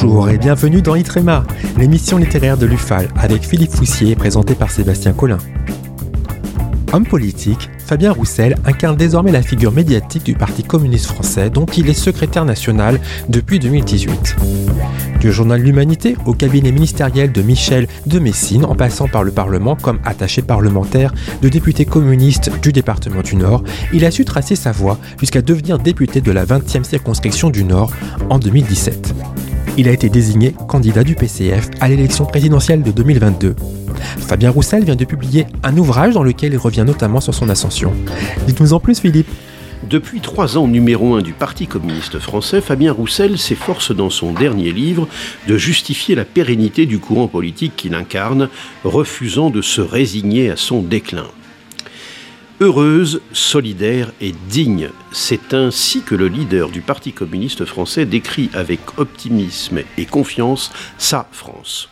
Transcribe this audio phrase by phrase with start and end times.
[0.00, 1.42] Bonjour et bienvenue dans Itrema,
[1.76, 5.38] l'émission littéraire de l'UFAL avec Philippe Foussier présentée par Sébastien Collin.
[6.92, 11.90] Homme politique, Fabien Roussel incarne désormais la figure médiatique du Parti communiste français dont il
[11.90, 14.36] est secrétaire national depuis 2018.
[15.18, 19.74] Du journal L'Humanité au cabinet ministériel de Michel de Messine en passant par le Parlement
[19.74, 21.12] comme attaché parlementaire
[21.42, 25.80] de député communiste du département du Nord, il a su tracer sa voie jusqu'à devenir
[25.80, 27.90] député de la 20e circonscription du Nord
[28.30, 29.17] en 2017
[29.78, 33.54] il a été désigné candidat du PCF à l'élection présidentielle de 2022.
[34.18, 37.92] Fabien Roussel vient de publier un ouvrage dans lequel il revient notamment sur son ascension.
[38.48, 39.28] Dites-nous en plus, Philippe.
[39.88, 44.72] Depuis trois ans numéro un du Parti communiste français, Fabien Roussel s'efforce dans son dernier
[44.72, 45.06] livre
[45.46, 48.48] de justifier la pérennité du courant politique qu'il incarne,
[48.82, 51.28] refusant de se résigner à son déclin.
[52.60, 58.80] Heureuse, solidaire et digne, c'est ainsi que le leader du Parti communiste français décrit avec
[58.96, 61.88] optimisme et confiance sa France.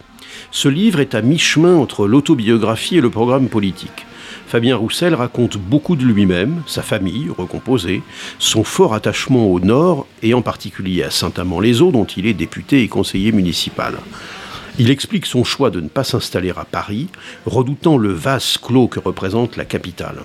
[0.50, 4.06] Ce livre est à mi-chemin entre l'autobiographie et le programme politique.
[4.48, 8.02] Fabien Roussel raconte beaucoup de lui-même, sa famille recomposée,
[8.40, 12.88] son fort attachement au Nord et en particulier à Saint-Amand-les-Eaux dont il est député et
[12.88, 13.94] conseiller municipal.
[14.78, 17.08] Il explique son choix de ne pas s'installer à Paris,
[17.46, 20.18] redoutant le vaste clos que représente la capitale.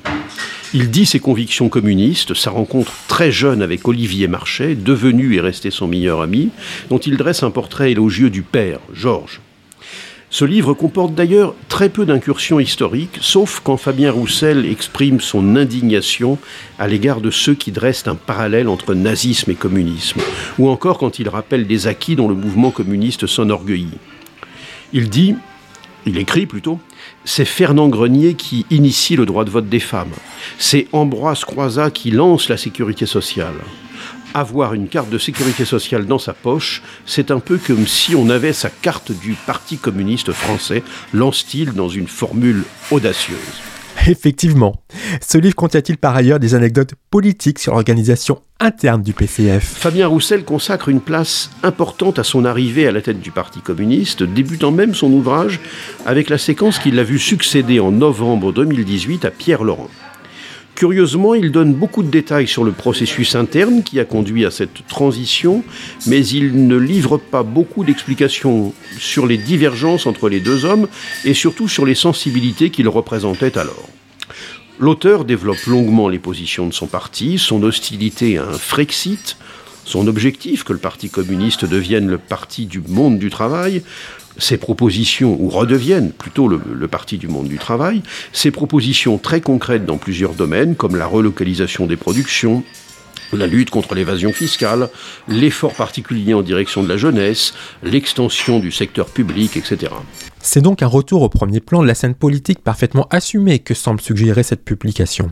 [0.73, 5.72] Il dit ses convictions communistes, sa rencontre très jeune avec Olivier Marchais, devenu et resté
[5.72, 6.49] son meilleur ami,
[6.89, 9.39] dont il dresse un portrait élogieux du père, Georges.
[10.29, 16.38] Ce livre comporte d'ailleurs très peu d'incursions historiques, sauf quand Fabien Roussel exprime son indignation
[16.77, 20.22] à l'égard de ceux qui dressent un parallèle entre nazisme et communisme,
[20.57, 23.97] ou encore quand il rappelle des acquis dont le mouvement communiste s'enorgueillit.
[24.94, 25.36] Il dit,
[26.06, 26.80] il écrit plutôt,
[27.23, 30.11] c'est Fernand Grenier qui initie le droit de vote des femmes.
[30.58, 33.56] C'est Ambroise Croizat qui lance la sécurité sociale.
[34.34, 38.30] Avoir une carte de sécurité sociale dans sa poche, c'est un peu comme si on
[38.30, 43.70] avait sa carte du Parti communiste français, lance-t-il dans une formule audacieuse.
[44.07, 44.75] Effectivement.
[45.22, 50.44] Ce livre contient-il par ailleurs des anecdotes politiques sur l'organisation interne du PCF Fabien Roussel
[50.44, 54.94] consacre une place importante à son arrivée à la tête du Parti communiste, débutant même
[54.94, 55.59] son ouvrage
[56.06, 59.89] avec la séquence qui l'a vu succéder en novembre 2018 à Pierre Laurent.
[60.81, 64.88] Curieusement, il donne beaucoup de détails sur le processus interne qui a conduit à cette
[64.88, 65.64] transition,
[66.08, 70.88] mais il ne livre pas beaucoup d'explications sur les divergences entre les deux hommes
[71.24, 73.90] et surtout sur les sensibilités qu'ils représentaient alors.
[74.80, 79.38] L'auteur développe longuement les positions de son parti, son hostilité à un Frexit,
[79.86, 83.84] son objectif que le Parti communiste devienne le parti du monde du travail,
[84.38, 88.02] ses propositions, ou redeviennent plutôt le, Parti du monde du travail,
[88.34, 92.64] ses propositions très concrètes dans plusieurs domaines, comme la relocalisation des productions,
[93.34, 94.90] la lutte contre l'évasion fiscale,
[95.28, 97.53] l'effort particulier en direction de la jeunesse,
[97.84, 99.92] l'extension du secteur public, etc.
[100.44, 104.02] C'est donc un retour au premier plan de la scène politique parfaitement assumée que semble
[104.02, 105.29] suggérer cette publication.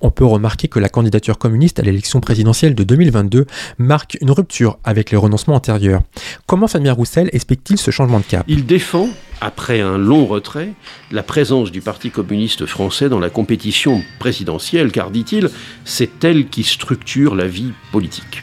[0.00, 3.46] On peut remarquer que la candidature communiste à l'élection présidentielle de 2022
[3.78, 6.02] marque une rupture avec les renoncements antérieurs.
[6.46, 8.44] Comment Fabien Roussel explique-t-il ce changement de cap?
[8.48, 9.08] Il défend,
[9.40, 10.72] après un long retrait,
[11.10, 15.50] la présence du Parti communiste français dans la compétition présidentielle, car, dit-il,
[15.84, 18.42] c'est elle qui structure la vie politique.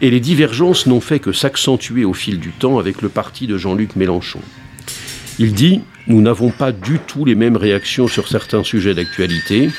[0.00, 3.56] Et les divergences n'ont fait que s'accentuer au fil du temps avec le parti de
[3.56, 4.40] Jean-Luc Mélenchon.
[5.38, 9.70] Il dit Nous n'avons pas du tout les mêmes réactions sur certains sujets d'actualité.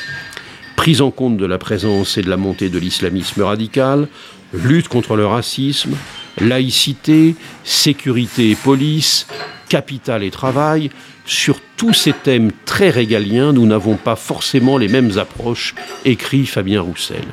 [0.75, 4.07] Prise en compte de la présence et de la montée de l'islamisme radical,
[4.53, 5.95] lutte contre le racisme,
[6.39, 9.27] laïcité, sécurité et police,
[9.69, 10.89] capital et travail,
[11.25, 15.73] sur tous ces thèmes très régaliens, nous n'avons pas forcément les mêmes approches,
[16.03, 17.23] écrit Fabien Roussel.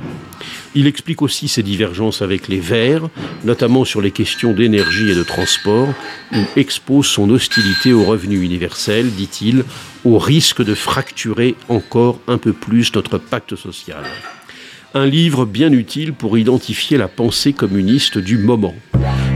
[0.75, 3.09] Il explique aussi ses divergences avec les Verts,
[3.45, 5.89] notamment sur les questions d'énergie et de transport,
[6.33, 9.65] où expose son hostilité au revenu universel, dit-il,
[10.05, 14.03] au risque de fracturer encore un peu plus notre pacte social.
[14.95, 18.75] Un livre bien utile pour identifier la pensée communiste du moment.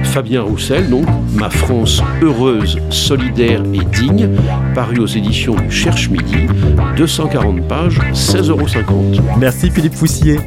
[0.04, 4.30] Fabien Roussel, donc, Ma France heureuse, solidaire et digne,
[4.74, 6.46] paru aux éditions Cherche Midi,
[6.96, 8.66] 240 pages, 16,50 euros.
[9.38, 10.38] Merci Philippe Foussier.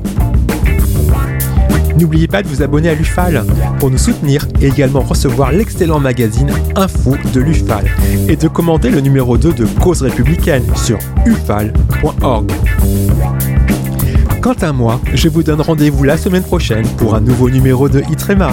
[1.99, 3.43] N'oubliez pas de vous abonner à l'UFAL
[3.77, 7.85] pour nous soutenir et également recevoir l'excellent magazine Info de l'UFAL
[8.29, 12.51] et de commenter le numéro 2 de Cause républicaine sur ufal.org.
[14.41, 18.01] Quant à moi, je vous donne rendez-vous la semaine prochaine pour un nouveau numéro de
[18.09, 18.51] Itrema.